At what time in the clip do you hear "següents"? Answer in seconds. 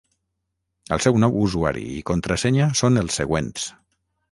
3.23-3.71